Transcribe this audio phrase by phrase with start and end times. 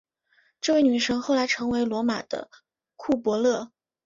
[0.59, 2.49] 这位女神后来成为罗马的
[2.95, 3.71] 库柏勒。